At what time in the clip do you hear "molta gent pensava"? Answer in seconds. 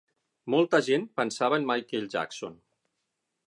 0.53-1.61